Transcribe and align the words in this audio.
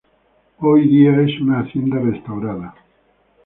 Hoy 0.57 0.87
día 0.89 1.15
es 1.21 1.39
una 1.41 1.59
hacienda 1.59 1.99
restaurada. 1.99 2.73